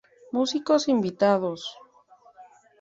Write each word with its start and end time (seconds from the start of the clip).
Músicos 0.31 0.87
invitados 0.87 1.77